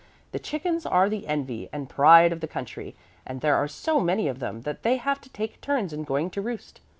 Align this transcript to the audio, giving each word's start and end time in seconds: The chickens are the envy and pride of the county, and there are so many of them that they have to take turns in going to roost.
The 0.31 0.39
chickens 0.39 0.83
are 0.87 1.09
the 1.09 1.27
envy 1.27 1.69
and 1.71 1.87
pride 1.87 2.31
of 2.33 2.39
the 2.39 2.47
county, 2.47 2.95
and 3.23 3.39
there 3.41 3.53
are 3.55 3.67
so 3.67 3.99
many 3.99 4.27
of 4.27 4.39
them 4.39 4.61
that 4.61 4.81
they 4.81 4.97
have 4.97 5.21
to 5.21 5.29
take 5.29 5.61
turns 5.61 5.93
in 5.93 6.05
going 6.05 6.31
to 6.31 6.41
roost. 6.41 6.81